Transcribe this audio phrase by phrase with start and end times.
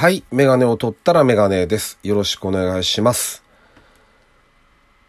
[0.00, 0.24] はい。
[0.30, 1.98] メガネを取ったらメガネです。
[2.02, 3.42] よろしくお願いします。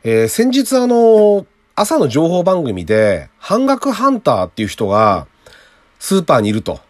[0.03, 5.27] えー先日あの、朝の情報番組で、半額ハンターっていう人が、
[5.97, 6.81] スーパーにいると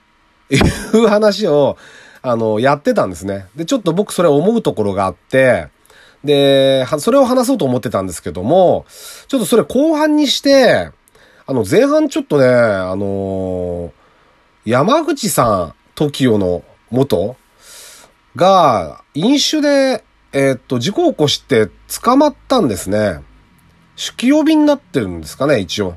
[0.49, 0.57] い
[0.97, 1.77] う話を、
[2.24, 3.46] あの、やってたんですね。
[3.56, 5.68] で、ちょっと僕それ思うところがあって、
[6.24, 8.88] で、それを話そうと思ってたんですけども、
[9.28, 10.90] ちょっとそれ後半にして、
[11.46, 13.92] あの、前半ちょっとね、あのー
[14.65, 17.36] 山口さん、TOKIO の元
[18.35, 20.03] が、飲酒で、
[20.34, 21.70] えーっと、事故を起こして
[22.02, 23.22] 捕まったんですね。
[23.95, 25.95] 酒気帯びになってるんですかね、一応。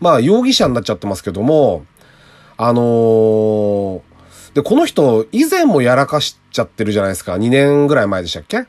[0.00, 1.84] まあ、容疑者になっちゃってますけども、
[2.56, 4.00] あのー
[4.54, 7.34] で、この人、以前もやらかしちゃってるじゃないですか。
[7.34, 8.66] 2年ぐらい前でしたっけ？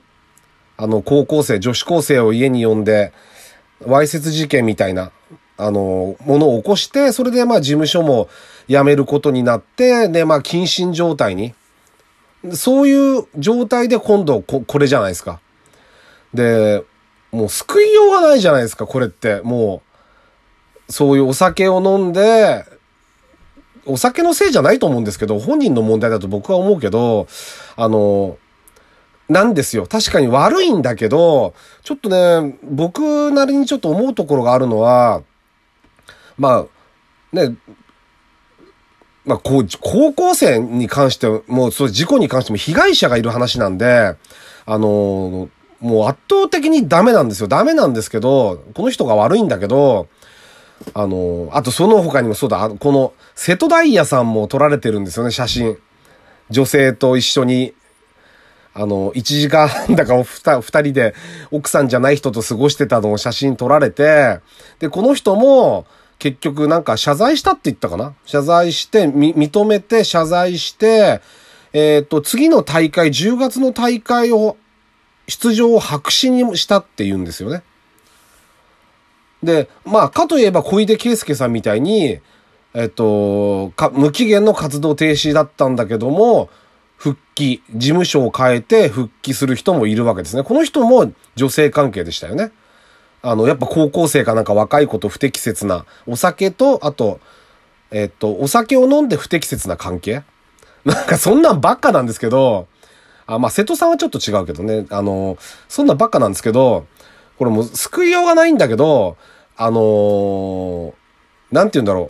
[0.78, 3.12] あの、高校生、女子高生を家に呼んで、
[3.84, 5.12] わいせつ事件みたいな、
[5.58, 8.30] あの、ものを起こして、それでまあ事務所も
[8.68, 11.56] 辞めることになって、で、まあ謹慎状態に。
[12.54, 15.40] そういう状態で今度こ、これじゃないですか。
[16.34, 16.84] で、
[17.32, 19.42] もう救いようがないじゃないですか、これって。
[19.42, 19.82] も
[20.90, 22.66] う、そういうお酒を飲んで、
[23.86, 27.28] お酒のせいじゃないと思うんですけど、本人の問題だと僕は思うけど、
[27.76, 28.38] あの、
[29.30, 29.88] なんですよ。
[29.88, 35.24] 確かに悪いんだけど、ちょっとね、僕なりにちょっと思うところがあるのは、
[36.38, 36.66] ま
[37.34, 37.56] あ、ね、
[39.26, 44.16] まあ、こう、高校生に関しても、そう、事故に関しても被害者がいる話なんで、
[44.66, 47.48] あの、もう圧倒的にダメなんですよ。
[47.48, 50.08] ダメなんですけど、この人が悪いんだけど、
[50.94, 55.78] あの、あとその他にもそうだ、この、瀬戸大也さんも撮られてるんですよね、写真。
[56.50, 57.74] 女性と一緒に、
[58.74, 61.14] あの、1時間だかを二二人で
[61.52, 64.40] 奥さんじゃない人と過ごしてたのを写真撮られて、
[64.80, 65.86] で、この人も
[66.22, 68.14] 結局なんか謝罪したって言ったかな？
[68.26, 71.20] 謝罪して、認めて謝罪して、
[71.74, 74.56] えっ、と、次の大会、10月の大会を、
[75.28, 77.64] 出場を白紙にしたって言うんですよね。
[79.42, 82.20] で、まあ、かといえば小出圭介さんみたいに、
[82.76, 86.52] えっと、か、無期限の活動停止だったんだけども、
[86.98, 90.44] 復帰、事務所を変えて復帰する人もいるわけですね。
[90.44, 92.52] この人も女性関係でしたよね。
[93.22, 97.20] あの、やっぱ高校生かなんか若い子と不適切な、お酒と、あと、
[97.92, 100.24] えっと、お酒を飲んで不適切な関係？
[100.86, 102.68] なんかそんなんばっかなんですけど、
[103.28, 104.88] あ、まあ、瀬戸さんはちょっと違うけどね。
[104.90, 105.38] あの、
[105.70, 106.88] そんなんばっかなんですけど、
[107.38, 109.18] これもう救いようがないんだけど、
[109.56, 110.94] あのー
[111.52, 112.10] なんて言うんだろ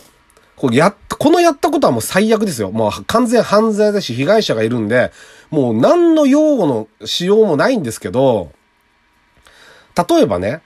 [0.56, 2.70] こうやっ、このやったことはもう最悪ですよ。
[2.70, 5.12] もう完全犯罪だし、被害者がいるんで、
[5.50, 8.52] もう何の用語の使用もないんですけど、
[10.08, 10.62] 例えばね、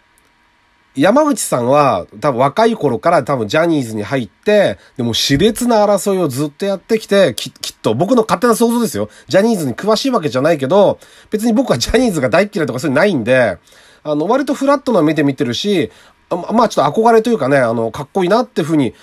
[0.96, 9.10] 山口さんは多分若い頃から多分ジャニーズに入って、でも熾烈な争いをずっとやってきて、ききっと僕の勝手な想像ですよ。
[9.28, 10.98] ジャニーズに詳しいわけじゃないけど、
[11.30, 13.58] 別に僕は ジャニーズが大嫌いとかそういうのないんで、
[14.04, 15.90] あの、割とフラットな目で見てるし、
[16.30, 18.94] ままあちょっと憧れというかね、あの、かっこいいなっていうふうに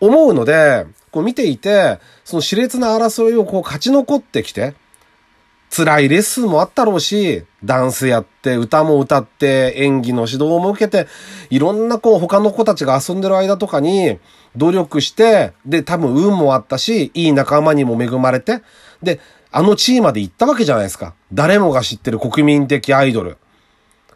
[0.00, 4.74] 思うので、こう見ていて、その熾烈な争いをこう勝ち残ってきて、
[5.74, 11.08] 辛いレッスンもあったろうし、ダンスやって、歌も歌って、演技の指導も受けて、
[11.48, 14.18] いろんなこう他の子たちが遊んでる間とかに
[14.54, 18.60] 努力して、で、多分運もあったし、いい仲間にも恵まれて、
[19.02, 19.18] で、
[19.50, 21.14] あの地位まで行ったわけじゃないですか。
[21.32, 23.38] 誰もが知ってる国民的アイドル。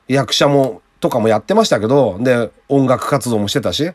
[0.08, 3.90] 役者も、とかもやってましたけど、で、音楽活動もしてたし。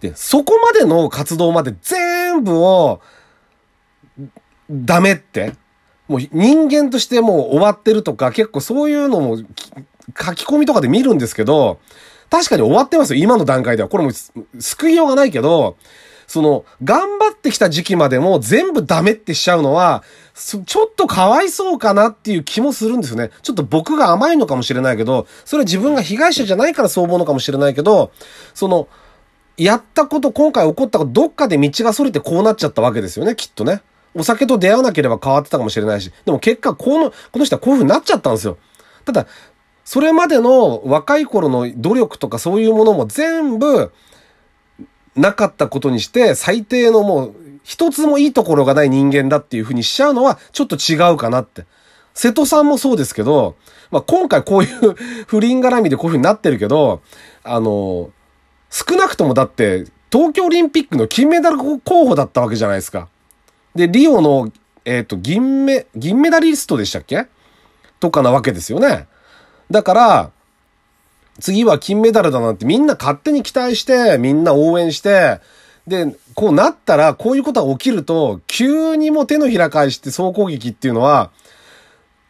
[0.00, 3.00] で、そこまでの活動まで全部を、
[4.70, 5.54] ダメって、
[6.10, 9.44] もう人間としてもう終わってるとか、結構そういうのも書
[10.34, 11.78] き込みとかで見るんですけど、
[12.28, 13.88] 確かに終わってますよ、今の段階では。
[13.88, 14.10] これも
[14.58, 15.76] 救いようがないけど、
[16.26, 20.02] その、頑張ってきた時期までも全部ダメってしちゃうのは、
[20.34, 23.30] ちょっとかわいそうかなっていう気もするんですよね。
[23.42, 28.10] ちょっと僕が甘いのかもしれないけど、それは自分が被害者じゃないからそう思うのかもしれないけど、
[28.52, 28.88] その、
[29.56, 33.82] やったこと、今回起こったこと、どっかで道が逸れてこうなっちゃったわけですよね、きっとね。
[34.14, 36.12] お酒と出会わなければ変わってたかもしれないし。
[36.24, 38.58] でも結果、この、この人はこういう風になっちゃったんですよ。
[39.04, 39.26] ただ、
[39.84, 43.92] それまでの若い頃の努力とかそういうものも全部、
[45.16, 51.66] なかったことにして、最低のもう、一つもいいところがない人間だっていう風にしちゃうのは、ちょっと違うかなって。
[52.14, 53.56] 瀬戸さんもそうですけど、
[53.90, 54.94] まあ、今回こういう
[55.26, 57.02] 不倫絡みでこういう風になってるけど、
[57.44, 58.10] あの、
[58.70, 63.08] 少なくともだって、東京オリンピックの金メダル候補だったわけじゃないですか。
[63.74, 64.50] で、リオの、
[64.84, 67.26] えっ、と、銀メ、銀メダリストでしたっけ？
[68.00, 69.06] とかなわけですよね。
[69.70, 70.30] だから、
[71.38, 75.40] 次は金メダルだなんてみんな勝手に期待して、みんな応援して、
[75.86, 81.30] で、こうなったら、こういうことが起きると、急にも手のひら返して総攻撃っていうのは、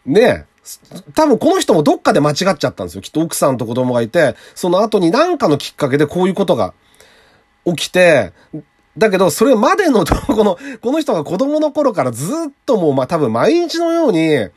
[0.06, 0.46] ね
[1.14, 3.00] 多分この人もどっかで間違っちゃったんですよ。
[3.00, 6.74] きっと奥さんと子供がいて、その後に何かのきっかけでこういうことが
[7.64, 8.32] 起きて、
[8.98, 12.28] だけど、それまでの、 この、この人が子供の頃からずっ
[12.66, 14.48] ともう、まあ、多分毎日のように、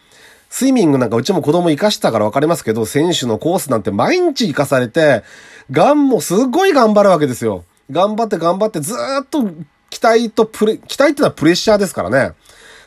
[0.50, 5.24] スイミングなんかうちも子供生かしたから分かりますけど、選手のコースなんて毎日生かされて、
[5.72, 7.64] がんもすっごい頑張るわけですよ。
[7.90, 9.44] 頑張って頑張ってずっと
[9.90, 12.34] 期待とプレ、期待ってのはプレッシャーですからね。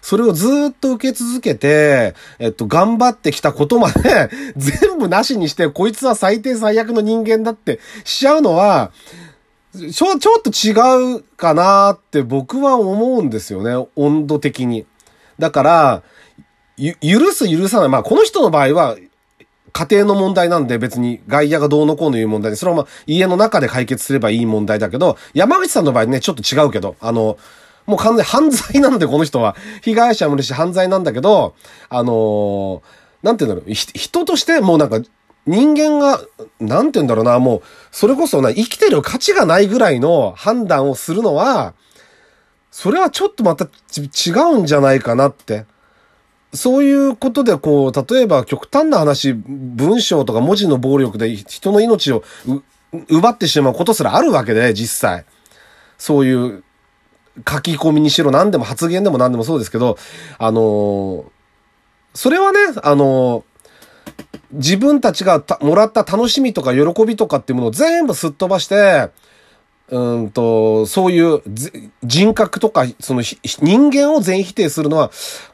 [0.01, 8.93] それをずっと受け続けて、えっと、頑張ってきたことまで 全部なしにして、こいつは最低最悪の人間だってしちゃうのは、
[9.77, 13.89] ちょ、ちょっと違うかなって僕は思うんですよね。
[13.97, 14.87] 温度的に。
[15.39, 16.03] だから、
[16.77, 17.89] ゆ、許す許さない。
[17.89, 18.97] まあ、この人の場合は、
[19.73, 27.37] 家庭の問題なんで別に外野がどうのこうのいう問題で、それはまあ家の中で解決すればいい問題だけど、山口さんの場合ね、ちょっと違うけど、あの、
[27.85, 29.55] もう完全に犯罪なんで、この人は。
[29.83, 31.55] 被害者もいるし犯罪なんだけど、
[31.91, 32.81] あのー、
[33.23, 35.01] なんて言うんだろう、人としてもうなんか、
[35.47, 36.21] 人間が、
[36.61, 37.63] なんて言うんだろうな、もう、
[37.93, 41.75] それこそな、生きてる価値がないぐらいの判断をするのは、
[42.71, 45.65] それはちょっとまた違うんじゃないかなって。
[46.53, 52.23] そういうことでこう、例えば極端な話、文章とか文字の暴力で人の命を
[53.09, 55.25] 奪ってしまうことすらあるわけで、実際。
[55.99, 56.65] そういう
[57.49, 59.99] 書き込みにしろ何でも発言でも何でもそうですけど、
[60.39, 61.25] あのー、
[62.15, 63.43] それはね、あのー、
[64.53, 69.11] 自分たちがもらった楽しみとか喜びとかっていうものを全部すっ飛ばして、
[69.89, 71.43] うんと、そういう
[72.03, 75.11] 人格とか、その人間を全否定するのは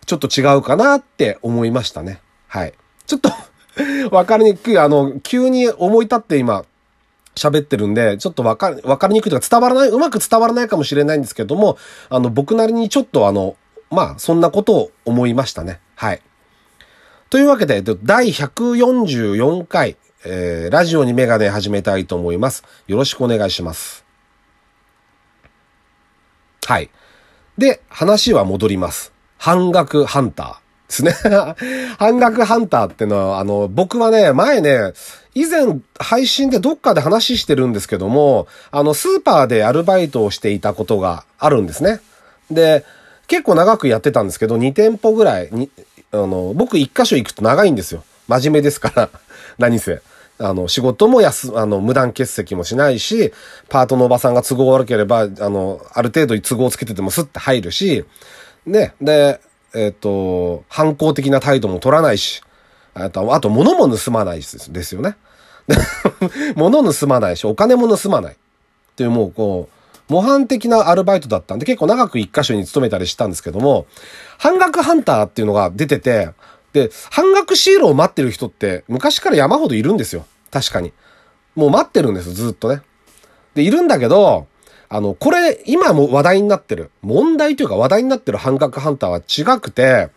[0.07, 2.21] ちょっと違うかなって思いましたね。
[2.47, 2.75] はい。
[3.07, 3.31] ちょっと
[4.11, 4.79] わかりにくい。
[4.79, 6.65] あの、急に思い立って今、
[7.35, 11.77] 喋ってるんで、ちょっとわか、わかりにくいとか伝わらない、うまく伝わらないかもしれないんですけども、
[12.09, 13.57] あの、僕なりにちょっとあの、
[13.91, 15.81] まあ、そんなことを思いましたね。
[15.95, 16.23] はい。
[17.33, 22.63] というわけで、第144回、えー、ラジオにメガネ始めたいと思います。
[22.87, 24.05] よろしくお願いします。
[26.67, 26.91] はい。
[27.57, 29.15] で、話は戻ります。
[29.39, 31.03] 半額ハンター。
[31.05, 31.57] ですね。
[31.99, 34.93] 半額ハンターってのは、あの、僕はね、前ね、
[35.35, 42.03] 以前配信でどっかで話してるんですけども、あの、スーパーでアルバイトをしていたことがあるんですね。
[42.51, 42.85] で、
[43.27, 45.49] 結構長くやってたんですけど、2店舗ぐらい、
[46.13, 48.05] あの、僕1箇所行くと長いんですよ。
[48.29, 49.11] 真面目ですから。
[49.59, 50.03] 何せ。
[50.39, 53.33] あの、仕事も安、あの、無断欠席もしないし、
[53.69, 58.05] パートのおばさんが都合悪ければ、あの、ある程度都合つけててもスッて入るし、
[58.67, 59.41] ね、で、
[59.75, 62.43] えっ、ー、と、反抗的な態度も取らないし、
[62.95, 64.43] あと、あと物も盗まないで
[64.83, 65.17] すよね。
[66.57, 68.35] 物盗まないし、お金も盗まない。
[68.35, 68.37] っ
[68.97, 69.82] ていうもうこう、
[70.13, 73.87] 模範的なアルバイトだったんで、結構長く一箇所に勤めたりしたんですけども、
[74.39, 76.31] 半額ハンターっていうのが出てて、
[76.75, 80.27] で、半額シールを待ってる人って昔から山ほどいるんですよ。
[80.51, 80.93] 確かに。
[81.55, 82.83] もう待ってるんです、ずっとね。
[83.55, 84.47] で、いるんだけど、
[84.89, 89.21] あの、これ、今も話題になってる、問題というか話題になってる半額ハンターは
[89.57, 90.11] 違くて、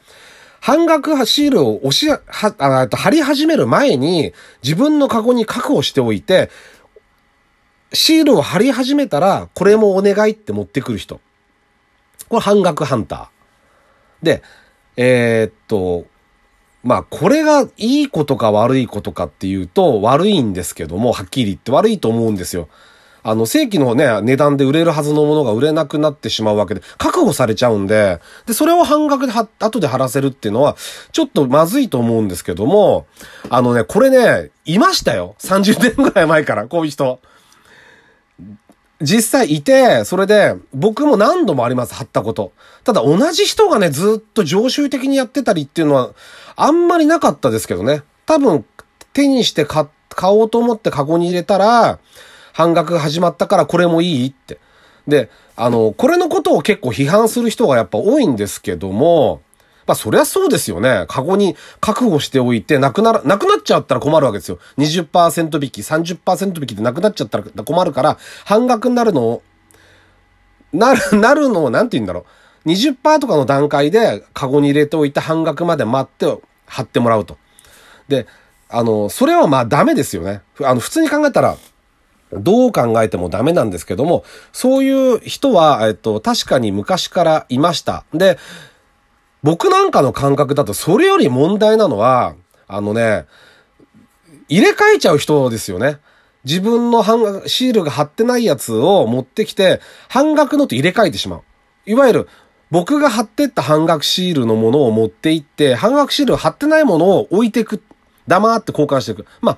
[0.59, 2.21] 半額シールを押し、は、
[2.57, 4.33] あと貼り始める前に、
[4.63, 6.49] 自分のカゴに確保しておいて、
[7.95, 11.19] シールを貼り始めたら、これもお願いって持ってくる人。
[12.29, 14.25] これ半額ハンター。
[14.25, 14.43] で、
[14.97, 16.05] えー、っと、
[16.83, 22.67] まあ、これがいいことか悪いことかっていうと、悪いんですけども、はっきり言って悪いと思うんですよ。
[23.23, 30.75] あの、正規のね、値段で売れるはずのものが売れなくなってしまうわけで、確保されちゃうんで、で、それを半額では、後で貼らせるっていうのは、
[31.11, 33.07] ちょっとまずいと思うんですけども、
[33.49, 35.35] あのね、これね、いましたよ。
[35.39, 37.19] 30年ぐらい前から、こういう人。
[39.01, 42.53] 実際いて、それで、僕も何度もあります、貼ったこと。
[42.83, 46.11] ただ同じ人がね、ずっと常習的にやってたりっていうのは、
[46.55, 48.03] あんまりなかったですけどね。
[48.25, 48.65] 多分、
[49.11, 51.99] 手にして買、買おうと思ってカゴに入れたら、
[52.53, 54.59] 半額始まったからこれもいいって。
[55.07, 59.41] で、あの、これのことを結構批判する人がやっぱ多いんですけども、
[59.87, 61.05] まあそりゃそうですよね。
[61.07, 64.59] カゴに覚悟しておいて、なくなら、なくなっちゃったら困るわけですよ。
[64.77, 69.43] 20%引き、30%引きでなくなっちゃったら困るから、半額になるのを、
[70.73, 72.25] なる、なるのを、なんて言うんだろ
[72.65, 72.69] う。
[72.69, 77.37] 20%とかの段階でカゴに入れておいて半額まで待って貼ってもらうと。
[78.07, 78.25] で、
[78.69, 80.41] あの、それはまあダメですよね。
[80.61, 81.57] あの、普通に考えたら、
[82.33, 88.03] どう考えてもダメなんですけども、そういう人は、えっと、確かに昔からいました。
[88.13, 88.37] で、
[89.45, 92.33] 僕なんかの感覚だと、それより問題なのは、
[92.67, 93.27] あのね、
[94.49, 95.99] 入れ替えちゃう人ですよね。
[96.45, 101.41] 自分の半額、シールが貼ってないやつを持ってきて、半額のと入れ替えてしまう。
[101.85, 102.29] いわゆる、
[102.71, 107.83] 僕が貼ってった半額シールのものを持って行って、半額シールを貼ってないものを置いていく。
[108.27, 109.27] 黙って交換していく。
[109.41, 109.57] まあ、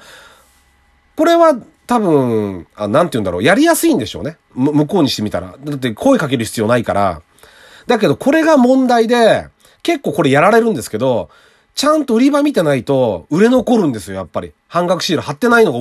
[1.15, 3.43] これは多分、あなんて言うんだろう。
[3.43, 4.37] やりやすいんでしょうね。
[4.53, 5.55] 向こうにしてみたら。
[5.57, 7.21] だって声かける必要ないから。
[7.87, 9.47] だけどこれが問題で、
[9.83, 11.29] 結構これやられるんですけど、
[11.75, 14.53] ちゃんと売り場見てないと売れ残るんですよ、やっぱり。
[14.67, 15.79] 半額シール貼ってないのが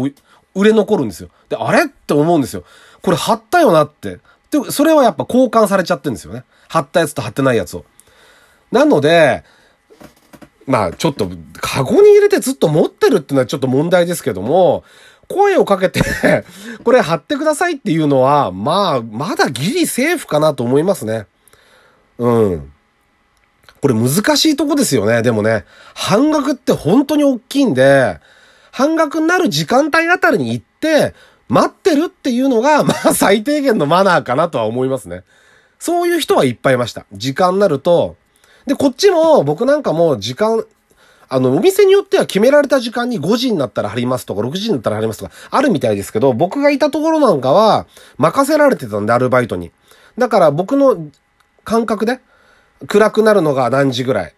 [0.54, 1.30] 売れ残るんですよ。
[1.48, 2.64] で、あれって思うんですよ。
[3.02, 4.18] これ貼ったよなって。
[4.50, 6.44] で、それはやっぱ交換されちゃってるんですよね。
[6.68, 7.84] 貼ったやつと貼ってないやつを。
[8.70, 9.44] なので、
[10.66, 14.84] まあちょっと、カゴに入れてずっと持ってるっていうのはちょっと問題ですけども、
[15.28, 16.02] 声をかけて
[16.84, 21.26] これ貼ってくださいっていうのは、まあ、まだギリセーフかなと思いますね。
[22.18, 22.72] うん。
[23.80, 25.22] これ難しいとこですよね。
[25.22, 25.64] でもね、
[25.94, 28.20] 半額って本当に大きいんで、
[28.72, 31.14] 半額になる時間帯あたりに行って、
[31.48, 35.22] 待ってるっていうのが、 まあ最低限のマナーかなとは思いますね。
[35.78, 37.06] そういう人はいっぱいいました。
[37.12, 38.16] 時間になると、
[38.66, 40.64] で、こっちも、僕なんかも時間、
[41.28, 47.86] あの、お店によっては決められた時間に5時になったら貼りますとか、6時になったら貼りますとか、あるみたいですけど、僕がいたところなんかは、
[48.18, 49.70] 任せられてたんで、アルバイトに。
[50.18, 51.06] だから僕の
[51.64, 52.20] 感覚で、
[52.86, 54.34] 暗くなるのが何時ぐらい、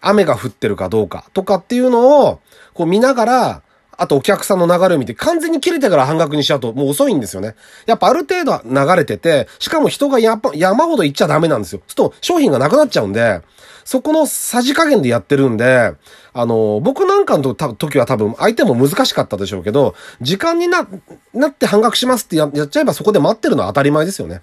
[0.00, 2.40] 雨が降ってるかどうかとかっていうのを、
[2.74, 3.62] こう見ながら、
[4.00, 7.54] あとお客さんの流れを見て完全に切れてから半額にしちゃうともう遅いんですよね。
[7.84, 11.82] やっぱある程度流れてて、しかも人がやっぱ山ほど行っちゃダメなんですよ。
[11.86, 13.42] すと商品がなくなっちゃうんで、
[13.84, 15.92] そこのさじ加減でやってるんで、
[16.32, 20.88] あの、僕なんかの時は多分相手も難しかったでしょうけど、時間にな、
[21.34, 24.40] なって半額しますってやっちゃえばそこで待ってるのは当たり前ですよね。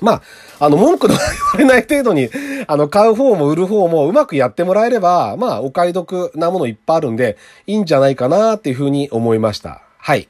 [0.00, 0.22] ま
[0.60, 2.30] あ、あの、文句の言われない程度に、
[2.66, 7.36] あの、買う方も売る方もうまくやってもらえれば、まあ、お買い得なものいっぱいあるんで、
[7.66, 9.82] いいんじゃないかなっていうふうに思いました。
[9.98, 10.28] はい。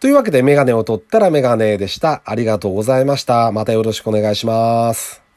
[0.00, 2.22] というわけで、メガネを取ったらメガネでした。
[2.24, 3.52] ありがとうございました。
[3.52, 5.29] またよろしくお願いします。